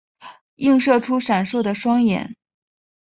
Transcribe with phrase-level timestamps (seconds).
[0.55, 2.35] 映射出闪烁的双眼